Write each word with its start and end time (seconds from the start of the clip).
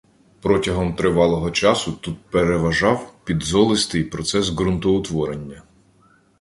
Протягом 0.41 0.95
тривалого 0.95 1.51
часу 1.51 1.91
тут 1.91 2.17
переважав 2.21 3.13
підзолистий 3.23 4.03
процес 4.03 4.49
ґрунтоутворення. 4.49 5.63